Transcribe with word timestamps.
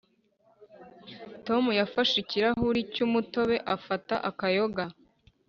tom 1.45 1.63
yafashe 1.79 2.15
ikirahuri 2.23 2.81
cy'umutobe 2.93 3.55
afata 3.75 4.15
akayoga. 4.29 4.83